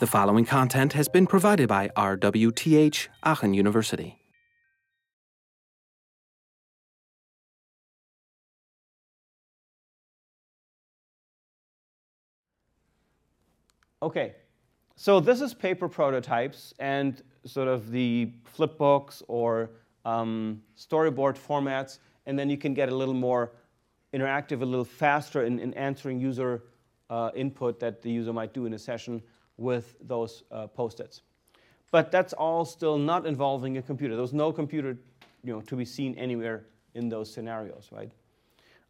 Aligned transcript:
The 0.00 0.08
following 0.08 0.44
content 0.44 0.94
has 0.94 1.08
been 1.08 1.24
provided 1.24 1.68
by 1.68 1.88
RWTH 1.96 3.06
Aachen 3.22 3.54
University. 3.54 4.18
Okay, 14.02 14.34
so 14.96 15.20
this 15.20 15.40
is 15.40 15.54
paper 15.54 15.88
prototypes 15.88 16.74
and 16.80 17.22
sort 17.46 17.68
of 17.68 17.92
the 17.92 18.32
flipbooks 18.58 19.22
or 19.28 19.70
um, 20.04 20.60
storyboard 20.76 21.38
formats, 21.38 22.00
and 22.26 22.36
then 22.36 22.50
you 22.50 22.58
can 22.58 22.74
get 22.74 22.88
a 22.88 22.94
little 22.94 23.14
more 23.14 23.52
interactive, 24.12 24.60
a 24.60 24.64
little 24.64 24.84
faster 24.84 25.44
in, 25.44 25.60
in 25.60 25.72
answering 25.74 26.18
user 26.18 26.64
uh, 27.10 27.30
input 27.36 27.78
that 27.78 28.02
the 28.02 28.10
user 28.10 28.32
might 28.32 28.52
do 28.52 28.66
in 28.66 28.74
a 28.74 28.78
session 28.78 29.22
with 29.56 29.96
those 30.00 30.44
uh, 30.50 30.66
post-its. 30.66 31.22
But 31.90 32.10
that's 32.10 32.32
all 32.32 32.64
still 32.64 32.98
not 32.98 33.26
involving 33.26 33.76
a 33.78 33.82
computer. 33.82 34.16
There's 34.16 34.32
no 34.32 34.52
computer 34.52 34.96
you 35.44 35.52
know, 35.52 35.60
to 35.60 35.76
be 35.76 35.84
seen 35.84 36.14
anywhere 36.16 36.66
in 36.94 37.08
those 37.08 37.32
scenarios, 37.32 37.88
right? 37.92 38.10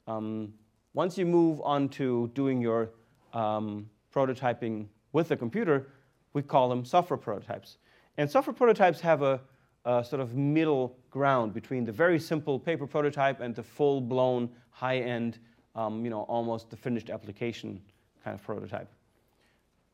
Um, 0.07 0.55
once 0.95 1.19
you 1.19 1.27
move 1.27 1.61
on 1.63 1.89
to 1.91 2.31
doing 2.35 2.61
your 2.61 2.91
um, 3.33 3.91
prototyping 4.15 4.87
with 5.13 5.31
a 5.33 5.37
computer, 5.37 5.89
we 6.33 6.43
call 6.43 6.69
them 6.69 6.85
software 6.85 7.17
prototypes. 7.17 7.79
And 8.17 8.31
software 8.31 8.55
prototypes 8.55 9.01
have 9.01 9.23
a, 9.23 9.41
a 9.85 10.05
sort 10.05 10.21
of 10.21 10.35
middle 10.35 10.97
ground 11.11 11.53
between 11.53 11.85
the 11.85 11.93
very 11.93 12.19
simple 12.19 12.59
paper 12.59 12.87
prototype 12.87 13.41
and 13.41 13.55
the 13.55 13.62
full-blown, 13.62 14.49
high-end, 14.71 15.39
um, 15.75 16.05
you 16.05 16.11
know, 16.11 16.23
almost 16.23 16.71
the 16.71 16.77
finished 16.77 17.11
application 17.11 17.81
kind 18.23 18.35
of 18.35 18.43
prototype. 18.43 18.89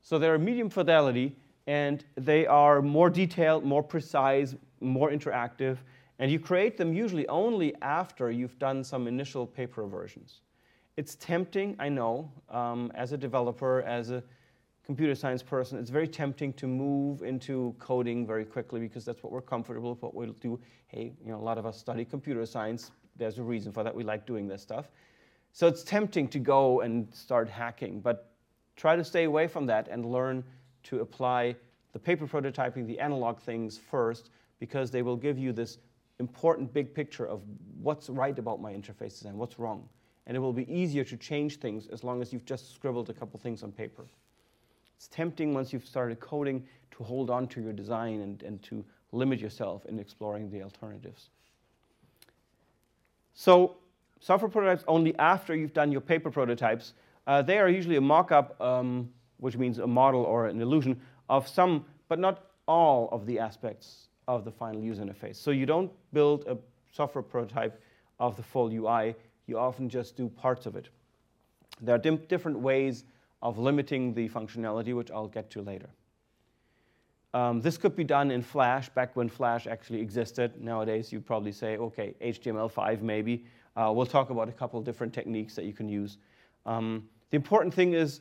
So 0.03 0.19
they're 0.19 0.39
medium 0.39 0.71
fidelity, 0.71 1.37
and 1.67 2.05
they 2.17 2.47
are 2.47 2.83
more 2.83 3.11
detailed, 3.11 3.65
more 3.65 3.83
precise, 3.83 4.57
more 4.81 5.11
interactive, 5.11 5.79
and 6.19 6.31
you 6.31 6.39
create 6.39 6.77
them 6.77 6.93
usually 6.93 7.27
only 7.29 7.75
after 7.81 8.31
you've 8.31 8.59
done 8.59 8.85
some 8.85 9.07
initial 9.07 9.47
paper 9.47 9.87
versions. 9.87 10.43
It's 10.97 11.15
tempting, 11.15 11.77
I 11.79 11.89
know, 11.89 12.31
um, 12.51 12.93
as 12.95 13.13
a 13.13 13.17
developer, 13.17 13.83
as 13.83 14.11
a 14.11 14.23
computer 14.85 15.15
science 15.15 15.43
person, 15.43 15.79
it's 15.79 15.89
very 15.89 16.09
tempting 16.09 16.53
to 16.55 16.67
move 16.67 17.23
into 17.23 17.75
coding 17.79 18.27
very 18.27 18.45
quickly 18.45 18.81
because 18.81 19.05
that's 19.05 19.23
what 19.23 19.33
we're 19.33 19.41
comfortable 19.41 19.91
with, 19.91 20.03
what 20.03 20.15
we'll 20.15 20.33
do. 20.33 20.61
Hey, 20.89 21.13
you 21.25 21.31
know, 21.31 21.39
a 21.39 21.41
lot 21.41 21.57
of 21.57 21.65
us 21.65 21.79
study 21.79 22.05
computer 22.05 22.45
science. 22.45 22.91
There's 23.17 23.39
a 23.39 23.43
reason 23.43 23.73
for 23.73 23.85
that. 23.85 23.95
We 23.95 24.03
like 24.03 24.27
doing 24.27 24.49
this 24.49 24.61
stuff. 24.61 24.91
So 25.53 25.69
it's 25.69 25.83
tempting 25.83 26.29
to 26.29 26.39
go 26.39 26.81
and 26.81 27.13
start 27.15 27.49
hacking, 27.49 28.01
but 28.01 28.30
Try 28.77 28.97
to 28.97 29.05
stay 29.05 29.25
away 29.25 29.47
from 29.47 29.67
that 29.67 29.89
and 29.89 30.05
learn 30.05 30.45
to 30.85 31.01
apply 31.01 31.57
the 31.93 31.99
paper 31.99 32.27
prototyping, 32.27 32.87
the 32.87 32.99
analog 32.99 33.41
things 33.41 33.79
first, 33.79 34.31
because 34.59 34.91
they 34.91 35.03
will 35.03 35.17
give 35.17 35.39
you 35.39 35.53
this 35.53 35.79
important 36.19 36.73
big 36.73 36.95
picture 36.95 37.27
of 37.27 37.43
what's 37.83 38.09
right 38.09 38.39
about 38.39 38.61
my 38.61 38.73
interfaces 38.73 39.25
and 39.25 39.37
what's 39.37 39.59
wrong. 39.59 39.89
And 40.27 40.37
it 40.37 40.41
will 40.41 40.53
be 40.53 40.71
easier 40.73 41.03
to 41.05 41.17
change 41.17 41.57
things 41.57 41.89
as 41.89 42.05
long 42.05 42.23
as 42.23 42.33
you've 42.33 42.45
just 42.45 42.75
scribbled 42.75 43.11
a 43.11 43.15
couple 43.15 43.41
things 43.41 43.63
on 43.63 43.73
paper. 43.73 44.05
It's 44.97 45.09
tempting 45.09 45.55
once 45.55 45.73
you've 45.73 45.87
started 45.87 46.21
coding 46.21 46.67
to 46.93 47.03
hold 47.03 47.31
on 47.31 47.49
to 47.49 47.61
your 47.63 47.73
design 47.73 48.21
and, 48.21 48.43
and 48.43 48.63
to 48.65 48.85
limit 49.13 49.41
yourself 49.41 49.87
in 49.87 49.99
exploring 49.99 50.51
the 50.51 50.63
alternatives. 50.63 51.31
So 53.35 53.77
software 54.21 54.51
prototypes 54.51 54.85
only 54.87 55.19
after 55.19 55.57
you've 55.57 55.73
done 55.73 55.91
your 55.91 56.03
paper 56.03 56.31
prototypes 56.31 56.93
uh, 57.31 57.41
they 57.41 57.59
are 57.59 57.69
usually 57.69 57.95
a 57.95 58.01
mock-up, 58.01 58.61
um, 58.61 59.09
which 59.37 59.57
means 59.57 59.79
a 59.79 59.87
model 59.87 60.25
or 60.25 60.49
an 60.49 60.61
illusion 60.61 61.01
of 61.29 61.47
some, 61.47 61.85
but 62.09 62.19
not 62.19 62.47
all 62.67 63.09
of 63.13 63.25
the 63.25 63.39
aspects 63.39 64.09
of 64.27 64.45
the 64.45 64.51
final 64.51 64.83
user 64.83 65.05
interface. 65.05 65.37
So 65.37 65.53
you 65.53 65.65
don't 65.65 65.93
build 66.13 66.45
a 66.49 66.59
software 66.91 67.23
prototype 67.23 67.81
of 68.19 68.37
the 68.37 68.43
full 68.43 68.69
UI, 68.73 69.15
you 69.47 69.57
often 69.57 69.89
just 69.89 70.17
do 70.17 70.29
parts 70.29 70.67
of 70.67 70.75
it. 70.75 70.89
There 71.81 71.95
are 71.95 71.99
different 71.99 72.59
ways 72.59 73.05
of 73.43 73.59
limiting 73.59 74.13
the 74.13 74.29
functionality, 74.29 74.93
which 74.93 75.13
I'll 75.13 75.29
get 75.29 75.51
to 75.51 75.63
later. 75.63 75.91
Um, 77.33 77.61
this 77.61 77.79
could 77.79 77.95
be 77.95 78.03
done 78.03 78.33
in 78.33 78.43
Flash, 78.43 78.89
back 78.89 79.15
when 79.15 79.29
Flash 79.29 79.69
actually 79.69 80.01
existed. 80.01 80.61
Nowadays, 80.61 81.13
you'd 81.13 81.27
probably 81.27 81.53
say, 81.53 81.77
okay, 81.77 82.13
HTML5 82.21 83.03
maybe. 83.03 83.45
Uh, 83.77 83.93
we'll 83.95 84.05
talk 84.05 84.31
about 84.31 84.49
a 84.49 84.53
couple 84.53 84.83
different 84.83 85.15
techniques 85.15 85.55
that 85.55 85.65
you 85.65 85.73
can 85.73 85.89
use. 85.89 86.19
Um, 86.67 87.09
the 87.31 87.37
important 87.37 87.73
thing 87.73 87.95
is, 87.95 88.21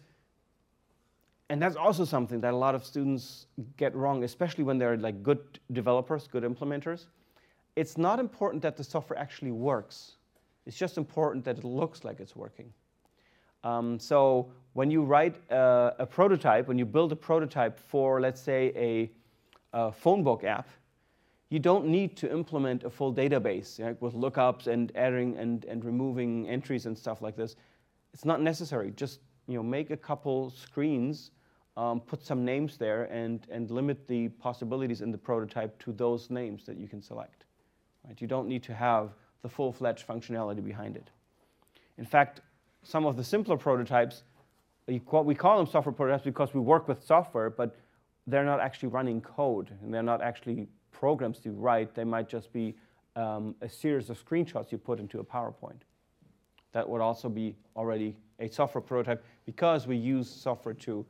and 1.50 1.62
that's 1.62 1.76
also 1.76 2.06
something 2.06 2.40
that 2.42 2.54
a 2.54 2.58
lot 2.58 2.76
of 2.76 2.86
students 2.86 3.48
get 3.76 3.96
wrong, 3.96 4.24
especially 4.24 4.64
when 4.64 4.78
they're 4.78 4.98
like 4.98 5.24
good 5.24 5.60
developers, 5.72 6.28
good 6.28 6.44
implementers. 6.44 7.08
It's 7.76 7.98
not 7.98 8.20
important 8.20 8.62
that 8.64 8.78
the 8.78 8.84
software 8.84 9.18
actually 9.18 9.52
works. 9.52 10.18
It's 10.66 10.78
just 10.78 10.98
important 10.98 11.44
that 11.46 11.58
it 11.58 11.64
looks 11.64 12.04
like 12.04 12.20
it's 12.20 12.36
working. 12.36 12.72
Um, 13.64 14.00
so 14.00 14.52
when 14.74 14.92
you 14.92 15.04
write 15.04 15.36
a, 15.50 15.96
a, 16.00 16.06
prototype, 16.06 16.68
when 16.68 16.78
you 16.78 16.86
build 16.86 17.12
a 17.12 17.16
prototype 17.16 17.80
for, 17.80 18.22
let's 18.22 18.40
say, 18.40 18.72
a, 18.76 19.12
a 19.78 19.92
phone 19.92 20.24
book 20.24 20.44
app, 20.44 20.70
you 21.50 21.60
don't 21.60 21.88
need 21.88 22.16
to 22.18 22.32
implement 22.32 22.84
a 22.84 22.90
full 22.90 23.14
database 23.14 23.80
with 24.00 24.14
lookups 24.14 24.68
and 24.68 24.92
adding 24.96 25.36
and, 25.38 25.66
and 25.66 25.84
removing 25.84 26.48
entries 26.48 26.86
and 26.86 26.98
stuff 26.98 27.22
like 27.22 27.36
this 27.36 27.56
it's 28.14 28.26
not 28.26 28.42
necessary. 28.42 28.92
Just 28.96 29.20
you 29.48 29.56
know, 29.56 29.64
make 29.64 29.90
a 29.90 29.98
couple 29.98 30.52
screens, 30.52 31.32
um, 31.76 32.00
put 32.00 32.24
some 32.26 32.46
names 32.46 32.78
there, 32.78 33.06
and, 33.06 33.46
and 33.50 33.72
limit 33.72 34.08
the 34.08 34.30
possibilities 34.30 35.02
in 35.02 35.12
the 35.12 35.18
prototype 35.18 35.78
to 35.84 35.92
those 35.92 36.30
names 36.30 36.66
that 36.66 36.78
you 36.78 36.88
can 36.88 37.02
select. 37.02 37.46
Right? 38.06 38.20
You 38.22 38.28
don't 38.28 38.48
need 38.48 38.64
to 38.64 38.76
have 38.76 39.12
the 39.42 39.50
full-fledged 39.50 40.06
functionality 40.08 40.64
behind 40.64 40.96
it. 40.96 41.10
In 41.98 42.06
fact, 42.06 42.42
some 42.84 43.06
of 43.06 43.18
the 43.18 43.24
simpler 43.24 43.58
prototypes, 43.58 44.24
we 44.88 45.00
call 45.00 45.58
them 45.58 45.68
software 45.68 45.94
prototypes 45.94 46.24
because 46.24 46.54
we 46.54 46.60
work 46.60 46.88
with 46.88 47.04
software, 47.04 47.50
but 47.50 47.76
they're 48.28 48.46
not 48.46 48.60
actually 48.60 48.90
running 48.90 49.22
code, 49.22 49.70
and 49.82 49.94
they're 49.94 50.04
not 50.04 50.22
actually 50.22 50.68
programs 50.92 51.40
to 51.40 51.52
write. 51.52 51.96
They 51.96 52.04
might 52.04 52.30
just 52.30 52.52
be 52.54 52.76
um, 53.16 53.56
a 53.62 53.70
series 53.70 54.10
of 54.10 54.24
screenshots 54.24 54.72
you 54.72 54.78
put 54.78 55.00
into 55.00 55.20
a 55.20 55.24
PowerPoint 55.24 55.82
that 56.72 56.88
would 56.88 57.02
also 57.02 57.30
be 57.30 57.56
already 57.76 58.16
a 58.40 58.48
software 58.48 58.82
prototype 58.82 59.24
because 59.46 59.88
we 59.88 59.96
use 59.96 60.30
software 60.30 60.74
to 60.74 61.06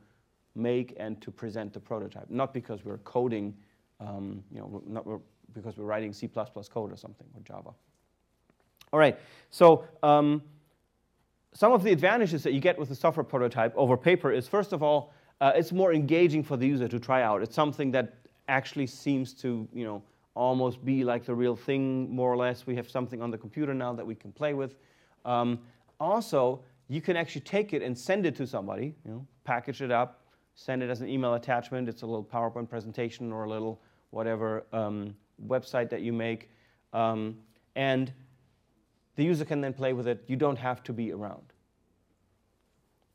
make 0.54 0.94
and 0.98 1.20
to 1.20 1.30
present 1.30 1.72
the 1.72 1.80
prototype, 1.80 2.28
not 2.28 2.52
because 2.52 2.84
we're 2.84 2.98
coding, 2.98 3.54
um, 4.00 4.42
you 4.52 4.58
know, 4.58 4.82
not 4.86 5.06
because 5.52 5.76
we're 5.76 5.84
writing 5.84 6.12
C++ 6.12 6.28
code 6.28 6.92
or 6.92 6.96
something, 6.96 7.26
or 7.34 7.40
Java. 7.44 7.70
All 8.92 8.98
right, 8.98 9.18
so 9.50 9.84
um, 10.02 10.42
some 11.52 11.72
of 11.72 11.82
the 11.82 11.92
advantages 11.92 12.42
that 12.42 12.52
you 12.52 12.60
get 12.60 12.78
with 12.78 12.88
the 12.88 12.94
software 12.94 13.24
prototype 13.24 13.72
over 13.76 13.96
paper 13.96 14.32
is, 14.32 14.48
first 14.48 14.72
of 14.72 14.82
all, 14.82 15.12
uh, 15.40 15.52
it's 15.54 15.72
more 15.72 15.92
engaging 15.92 16.42
for 16.42 16.56
the 16.56 16.66
user 16.66 16.88
to 16.88 16.98
try 16.98 17.22
out. 17.22 17.42
It's 17.42 17.54
something 17.54 17.90
that 17.92 18.14
actually 18.48 18.86
seems 18.86 19.32
to, 19.34 19.68
you 19.72 19.84
know, 19.84 20.02
almost 20.34 20.84
be 20.84 21.04
like 21.04 21.24
the 21.24 21.34
real 21.34 21.56
thing, 21.56 22.14
more 22.14 22.32
or 22.32 22.36
less. 22.36 22.66
We 22.66 22.76
have 22.76 22.88
something 22.88 23.22
on 23.22 23.30
the 23.30 23.38
computer 23.38 23.74
now 23.74 23.92
that 23.94 24.06
we 24.06 24.14
can 24.14 24.32
play 24.32 24.54
with. 24.54 24.74
Um, 25.24 25.60
also, 25.98 26.60
you 26.88 27.00
can 27.00 27.16
actually 27.16 27.42
take 27.42 27.72
it 27.72 27.82
and 27.82 27.96
send 27.96 28.26
it 28.26 28.34
to 28.36 28.46
somebody, 28.46 28.94
you 29.04 29.10
know, 29.10 29.26
package 29.44 29.82
it 29.82 29.90
up, 29.90 30.24
send 30.54 30.82
it 30.82 30.90
as 30.90 31.00
an 31.00 31.08
email 31.08 31.34
attachment. 31.34 31.88
It's 31.88 32.02
a 32.02 32.06
little 32.06 32.24
PowerPoint 32.24 32.68
presentation 32.68 33.32
or 33.32 33.44
a 33.44 33.48
little 33.48 33.80
whatever 34.10 34.64
um, 34.72 35.14
website 35.46 35.88
that 35.90 36.02
you 36.02 36.12
make. 36.12 36.50
Um, 36.92 37.36
and 37.76 38.12
the 39.16 39.24
user 39.24 39.44
can 39.44 39.60
then 39.60 39.72
play 39.72 39.92
with 39.92 40.08
it. 40.08 40.24
You 40.26 40.36
don't 40.36 40.58
have 40.58 40.82
to 40.84 40.92
be 40.92 41.12
around. 41.12 41.52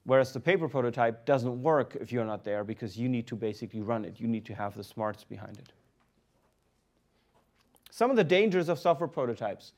Whereas 0.06 0.32
the 0.32 0.40
paper 0.40 0.70
prototype 0.70 1.26
doesn't 1.26 1.62
work 1.62 1.98
if 2.00 2.12
you're 2.12 2.26
not 2.26 2.44
there 2.44 2.64
because 2.64 2.96
you 2.96 3.10
need 3.10 3.26
to 3.28 3.36
basically 3.36 3.82
run 3.82 4.06
it. 4.06 4.20
You 4.20 4.28
need 4.28 4.46
to 4.46 4.54
have 4.54 4.76
the 4.76 4.84
smarts 4.84 5.24
behind 5.24 5.58
it. 5.58 5.74
Some 7.90 8.12
of 8.12 8.16
the 8.16 8.24
dangers 8.24 8.70
of 8.70 8.78
software 8.78 9.08
prototypes. 9.08 9.74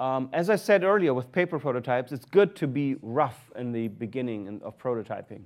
Um, 0.00 0.30
as 0.32 0.48
I 0.48 0.56
said 0.56 0.82
earlier 0.82 1.12
with 1.12 1.30
paper 1.30 1.58
prototypes, 1.58 2.10
it's 2.10 2.24
good 2.24 2.56
to 2.56 2.66
be 2.66 2.96
rough 3.02 3.50
in 3.54 3.70
the 3.70 3.88
beginning 3.88 4.58
of 4.64 4.78
prototyping. 4.78 5.42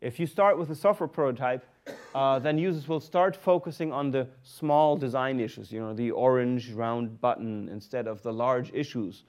If 0.00 0.20
you 0.20 0.28
start 0.28 0.56
with 0.56 0.70
a 0.70 0.76
software 0.76 1.08
prototype, 1.08 1.66
uh, 2.14 2.38
then 2.38 2.56
users 2.56 2.86
will 2.86 3.00
start 3.00 3.34
focusing 3.34 3.92
on 3.92 4.12
the 4.12 4.28
small 4.44 4.96
design 4.96 5.40
issues, 5.40 5.72
you 5.72 5.80
know, 5.80 5.92
the 5.92 6.12
orange 6.12 6.70
round 6.70 7.20
button 7.20 7.68
instead 7.68 8.06
of 8.06 8.22
the 8.22 8.32
large 8.32 8.72
issues 8.72 9.24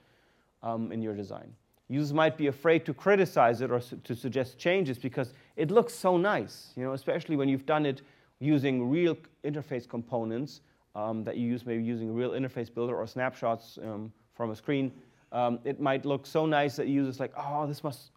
um, 0.61 0.91
in 0.91 1.01
your 1.01 1.15
design. 1.15 1.51
Users 1.89 2.13
might 2.13 2.37
be 2.37 2.45
afraid 2.45 2.85
to 2.85 2.93
criticize 2.93 3.61
it 3.61 3.71
or 3.71 3.79
su 3.79 3.99
to 4.03 4.15
suggest 4.15 4.59
changes 4.59 4.99
because 4.99 5.33
it 5.55 5.71
looks 5.71 5.95
so 5.95 6.17
nice, 6.17 6.73
you 6.75 6.83
know, 6.83 6.93
especially 6.93 7.35
when 7.35 7.49
you've 7.49 7.65
done 7.65 7.85
it 7.87 8.03
using 8.39 8.87
real 8.91 9.17
interface 9.43 9.89
components 9.89 10.61
um, 10.93 11.23
that 11.23 11.35
you 11.35 11.49
use, 11.49 11.65
maybe 11.65 11.83
using 11.83 12.09
a 12.09 12.13
real 12.13 12.31
interface 12.31 12.71
builder 12.71 12.95
or 12.95 13.07
snapshots 13.07 13.79
um, 13.83 14.11
from 14.37 14.51
a 14.51 14.55
screen, 14.55 14.91
um, 15.31 15.59
it 15.65 15.81
might 15.81 16.05
look 16.05 16.25
so 16.25 16.45
nice 16.45 16.77
that 16.77 16.87
users 16.87 17.19
like, 17.19 17.33
oh, 17.35 17.67
this 17.67 17.83
must 17.83 18.11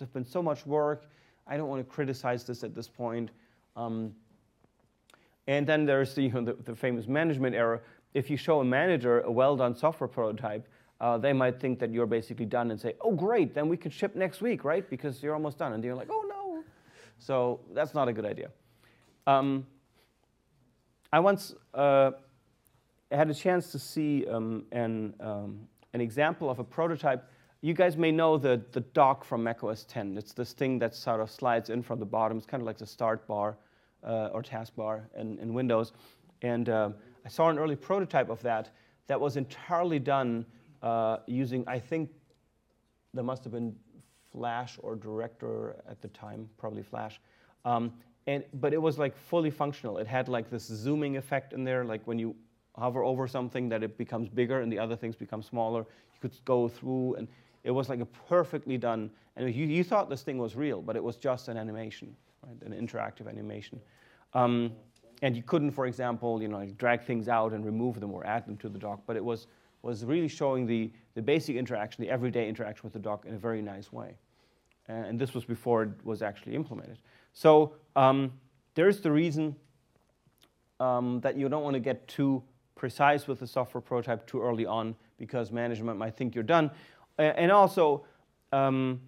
have 0.00 0.12
been 0.12 0.24
so 0.24 0.42
much 0.42 0.66
work. 0.66 1.04
I 1.46 1.56
don't 1.56 1.68
want 1.68 1.86
to 1.86 1.94
criticize 1.94 2.44
this 2.44 2.64
at 2.64 2.74
this 2.74 2.88
point. 2.88 3.30
Um, 3.76 4.14
And 5.48 5.64
then 5.66 5.86
there's 5.86 6.14
the, 6.14 6.22
you 6.22 6.32
know, 6.32 6.44
the, 6.44 6.54
the, 6.64 6.74
famous 6.74 7.06
management 7.06 7.54
error. 7.54 7.82
If 8.14 8.30
you 8.30 8.36
show 8.36 8.60
a 8.60 8.64
manager 8.64 9.20
a 9.20 9.30
well-done 9.30 9.76
software 9.76 10.08
prototype, 10.08 10.66
uh, 11.00 11.18
they 11.18 11.32
might 11.32 11.60
think 11.60 11.78
that 11.78 11.92
you're 11.92 12.06
basically 12.06 12.46
done 12.46 12.70
and 12.72 12.80
say, 12.80 12.94
oh, 13.00 13.12
great, 13.12 13.54
then 13.54 13.68
we 13.68 13.76
can 13.76 13.90
ship 13.90 14.16
next 14.16 14.40
week, 14.40 14.64
right? 14.64 14.88
Because 14.90 15.22
you're 15.22 15.34
almost 15.34 15.58
done. 15.58 15.72
And 15.74 15.84
you're 15.84 15.94
like, 15.94 16.08
oh, 16.10 16.24
no. 16.28 16.64
So 17.18 17.60
that's 17.74 17.94
not 17.94 18.08
a 18.08 18.12
good 18.12 18.24
idea. 18.24 18.50
Um, 19.26 19.66
I 21.12 21.20
once 21.20 21.54
uh, 21.74 22.12
had 23.14 23.30
a 23.30 23.34
chance 23.34 23.70
to 23.72 23.78
see 23.78 24.26
um, 24.26 24.64
an, 24.72 25.14
um, 25.20 25.60
an 25.92 26.00
example 26.00 26.50
of 26.50 26.58
a 26.58 26.64
prototype. 26.64 27.30
You 27.60 27.72
guys 27.72 27.96
may 27.96 28.10
know 28.10 28.36
the, 28.36 28.62
the 28.72 28.80
dock 28.80 29.24
from 29.24 29.42
macOS 29.44 29.84
10. 29.84 30.18
It's 30.18 30.32
this 30.32 30.52
thing 30.52 30.78
that 30.80 30.94
sort 30.94 31.20
of 31.20 31.30
slides 31.30 31.70
in 31.70 31.82
from 31.82 32.00
the 32.00 32.06
bottom. 32.06 32.36
It's 32.36 32.46
kind 32.46 32.60
of 32.60 32.66
like 32.66 32.78
the 32.78 32.86
start 32.86 33.26
bar 33.26 33.56
uh, 34.04 34.30
or 34.32 34.42
taskbar 34.42 35.04
in, 35.16 35.38
in 35.38 35.54
Windows. 35.54 35.92
And 36.42 36.68
uh, 36.68 36.90
I 37.24 37.28
saw 37.28 37.48
an 37.48 37.58
early 37.58 37.76
prototype 37.76 38.28
of 38.28 38.42
that 38.42 38.70
that 39.06 39.20
was 39.20 39.36
entirely 39.36 39.98
done 39.98 40.44
uh, 40.82 41.18
using, 41.26 41.64
I 41.66 41.78
think, 41.78 42.10
there 43.14 43.24
must 43.24 43.44
have 43.44 43.52
been 43.52 43.74
Flash 44.32 44.78
or 44.82 44.96
Director 44.96 45.76
at 45.88 46.02
the 46.02 46.08
time, 46.08 46.48
probably 46.58 46.82
Flash. 46.82 47.20
Um, 47.64 47.92
and, 48.26 48.44
but 48.54 48.74
it 48.74 48.82
was 48.82 48.98
like 48.98 49.16
fully 49.16 49.50
functional. 49.50 49.98
It 49.98 50.06
had 50.06 50.28
like 50.28 50.50
this 50.50 50.64
zooming 50.64 51.16
effect 51.16 51.52
in 51.52 51.64
there, 51.64 51.84
like 51.84 52.02
when 52.06 52.18
you 52.18 52.34
hover 52.78 53.02
over 53.02 53.26
something 53.26 53.68
that 53.68 53.82
it 53.82 53.96
becomes 53.96 54.28
bigger 54.28 54.60
and 54.60 54.70
the 54.70 54.78
other 54.78 54.96
things 54.96 55.16
become 55.16 55.42
smaller. 55.42 55.80
You 55.80 56.20
could 56.20 56.44
go 56.44 56.68
through 56.68 57.14
and 57.14 57.28
it 57.64 57.70
was 57.70 57.88
like 57.88 58.00
a 58.00 58.06
perfectly 58.06 58.78
done, 58.78 59.10
and 59.34 59.52
you, 59.52 59.66
you 59.66 59.82
thought 59.82 60.08
this 60.08 60.22
thing 60.22 60.38
was 60.38 60.54
real, 60.54 60.80
but 60.80 60.94
it 60.94 61.02
was 61.02 61.16
just 61.16 61.48
an 61.48 61.56
animation, 61.56 62.14
right? 62.46 62.62
an 62.62 62.72
interactive 62.72 63.28
animation. 63.28 63.80
Um, 64.34 64.72
and 65.22 65.34
you 65.36 65.42
couldn't, 65.42 65.72
for 65.72 65.86
example, 65.86 66.40
you 66.40 66.46
know, 66.46 66.58
like 66.58 66.78
drag 66.78 67.02
things 67.02 67.28
out 67.28 67.52
and 67.52 67.64
remove 67.64 67.98
them 67.98 68.12
or 68.12 68.24
add 68.24 68.46
them 68.46 68.56
to 68.58 68.68
the 68.68 68.78
dock, 68.78 69.00
but 69.04 69.16
it 69.16 69.24
was, 69.24 69.48
was 69.82 70.04
really 70.04 70.28
showing 70.28 70.64
the, 70.66 70.92
the 71.14 71.22
basic 71.22 71.56
interaction, 71.56 72.04
the 72.04 72.10
everyday 72.10 72.48
interaction 72.48 72.82
with 72.84 72.92
the 72.92 72.98
dock 73.00 73.24
in 73.26 73.34
a 73.34 73.38
very 73.38 73.62
nice 73.62 73.92
way. 73.92 74.14
And 74.88 75.18
this 75.18 75.34
was 75.34 75.44
before 75.44 75.82
it 75.82 75.90
was 76.04 76.22
actually 76.22 76.54
implemented. 76.54 76.98
So 77.32 77.74
um, 77.96 78.32
there's 78.76 79.00
the 79.00 79.10
reason 79.10 79.56
um, 80.78 81.20
that 81.22 81.36
you 81.36 81.48
don't 81.48 81.64
want 81.64 81.74
to 81.74 81.80
get 81.80 82.06
too 82.06 82.44
precise 82.76 83.26
with 83.26 83.40
the 83.40 83.46
software 83.46 83.80
prototype 83.80 84.26
too 84.26 84.40
early 84.40 84.66
on 84.66 84.94
because 85.18 85.50
management 85.50 85.98
might 85.98 86.16
think 86.16 86.34
you're 86.34 86.44
done. 86.44 86.70
And 87.18 87.50
also, 87.50 88.04
um, 88.52 89.00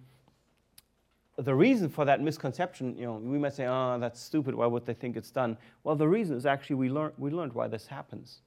the 1.37 1.55
reason 1.55 1.87
for 1.87 2.03
that 2.03 2.19
misconception, 2.21 2.97
you 2.97 3.05
know, 3.05 3.13
we 3.13 3.37
might 3.37 3.53
say, 3.53 3.67
oh, 3.67 3.97
that's 3.99 4.19
stupid, 4.19 4.55
why 4.55 4.65
would 4.65 4.85
they 4.85 4.93
think 4.93 5.15
it's 5.15 5.31
done? 5.31 5.55
Well, 5.83 5.95
the 5.95 6.07
reason 6.07 6.35
is 6.35 6.45
actually 6.45 6.75
we, 6.75 6.89
learn, 6.89 7.13
we 7.17 7.29
learned 7.29 7.53
why 7.53 7.67
this 7.67 7.87
happens. 7.87 8.41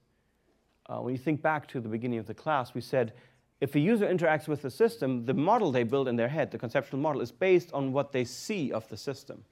Uh, 0.86 0.98
when 0.98 1.14
you 1.14 1.18
think 1.18 1.40
back 1.40 1.66
to 1.68 1.80
the 1.80 1.88
beginning 1.88 2.18
of 2.18 2.26
the 2.26 2.34
class, 2.34 2.74
we 2.74 2.80
said, 2.80 3.14
if 3.60 3.76
a 3.76 3.78
user 3.78 4.12
interacts 4.12 4.48
with 4.48 4.60
the 4.60 4.70
system, 4.70 5.24
the 5.24 5.32
model 5.32 5.70
they 5.70 5.84
build 5.84 6.08
in 6.08 6.16
their 6.16 6.28
head, 6.28 6.50
the 6.50 6.58
conceptual 6.58 6.98
model, 6.98 7.22
is 7.22 7.30
based 7.30 7.72
on 7.72 7.92
what 7.92 8.10
they 8.10 8.24
see 8.24 8.72
of 8.72 8.86
the 8.88 8.96
system, 8.96 9.44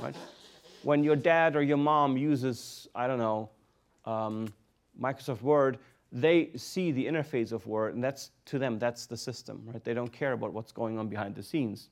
right? 0.00 0.16
When 0.82 1.04
your 1.04 1.16
dad 1.16 1.54
or 1.54 1.62
your 1.62 1.76
mom 1.76 2.16
uses, 2.16 2.88
I 2.94 3.06
don't 3.06 3.18
know, 3.18 3.50
um, 4.06 4.48
Microsoft 5.00 5.42
Word, 5.42 5.78
they 6.10 6.50
see 6.56 6.92
the 6.92 7.06
interface 7.06 7.52
of 7.52 7.66
Word, 7.66 7.94
and 7.94 8.04
that's 8.04 8.30
to 8.46 8.58
them, 8.58 8.78
that's 8.78 9.06
the 9.06 9.16
system, 9.16 9.62
right? 9.66 9.82
They 9.82 9.94
don't 9.94 10.12
care 10.12 10.32
about 10.32 10.52
what's 10.52 10.72
going 10.72 10.98
on 10.98 11.08
behind 11.08 11.34
the 11.34 11.42
scenes. 11.42 11.88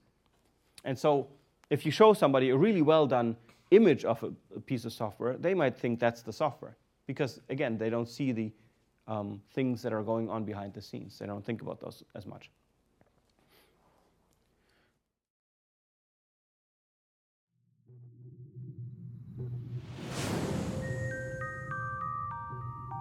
And 0.84 0.98
so 0.98 1.28
if 1.70 1.86
you 1.86 1.92
show 1.92 2.12
somebody 2.12 2.50
a 2.50 2.56
really 2.56 2.82
well 2.82 3.06
done 3.06 3.36
image 3.70 4.04
of 4.04 4.22
a, 4.22 4.32
a 4.56 4.60
piece 4.60 4.84
of 4.84 4.92
software, 4.92 5.36
they 5.36 5.54
might 5.54 5.76
think 5.78 6.00
that's 6.00 6.22
the 6.22 6.32
software. 6.32 6.76
Because 7.06 7.40
again, 7.48 7.78
they 7.78 7.90
don't 7.90 8.08
see 8.08 8.32
the 8.32 8.52
um, 9.06 9.40
things 9.52 9.82
that 9.82 9.92
are 9.92 10.02
going 10.02 10.28
on 10.28 10.44
behind 10.44 10.74
the 10.74 10.82
scenes. 10.82 11.18
They 11.18 11.26
don't 11.26 11.44
think 11.44 11.62
about 11.62 11.80
those 11.80 12.02
as 12.14 12.26
much. 12.26 12.50